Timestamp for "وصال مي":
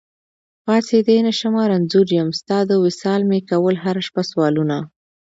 2.83-3.39